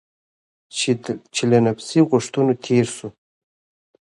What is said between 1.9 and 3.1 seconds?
غوښتنو تېر شو.